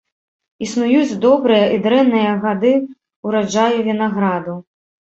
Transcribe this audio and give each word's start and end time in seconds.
Існуюць 0.67 1.17
добрыя 1.25 1.69
і 1.77 1.79
дрэнныя 1.85 2.31
гады 2.49 2.75
ўраджаю 3.31 3.79
вінаграду. 3.93 4.61